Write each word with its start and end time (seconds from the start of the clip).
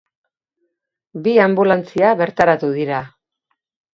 Bi 1.27 1.33
anbulantzia 1.43 2.15
bertaratu 2.21 2.73
dira. 2.79 3.05